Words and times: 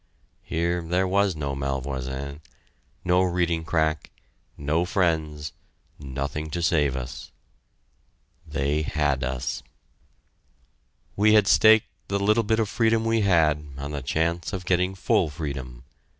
Here 0.41 0.81
there 0.81 1.07
was 1.07 1.35
no 1.35 1.55
Malvoisin, 1.55 2.41
no 3.05 3.21
reading 3.21 3.63
crack, 3.63 4.09
no 4.57 4.83
friends, 4.83 5.53
nothing 5.99 6.49
to 6.49 6.63
save 6.63 6.95
us. 6.95 7.31
They 8.43 8.81
had 8.81 9.23
us! 9.23 9.61
We 11.15 11.33
had 11.35 11.45
staked 11.45 11.85
the 12.07 12.17
little 12.17 12.41
bit 12.41 12.59
of 12.59 12.67
freedom 12.67 13.05
we 13.05 13.21
had 13.21 13.63
on 13.77 13.91
the 13.91 14.01
chance 14.01 14.53
of 14.53 14.65
getting 14.65 14.95
full 14.95 15.29
freedom. 15.29 15.83